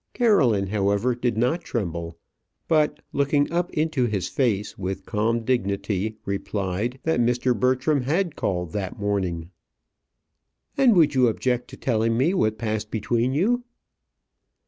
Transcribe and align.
Caroline, 0.15 0.65
however, 0.65 1.13
did 1.13 1.37
not 1.37 1.61
tremble; 1.63 2.17
but 2.67 3.03
looking 3.13 3.51
up 3.51 3.71
into 3.71 4.07
his 4.07 4.27
face 4.29 4.75
with 4.75 5.05
calm 5.05 5.41
dignity 5.45 6.17
replied, 6.25 6.97
that 7.03 7.19
Mr. 7.19 7.55
Bertram 7.55 8.01
had 8.01 8.35
called 8.35 8.71
that 8.71 8.97
morning. 8.97 9.51
"And 10.75 10.95
would 10.95 11.13
you 11.13 11.27
object 11.27 11.67
to 11.69 11.77
telling 11.77 12.17
me 12.17 12.33
what 12.33 12.57
passed 12.57 12.89
between 12.89 13.35
you?" 13.35 13.63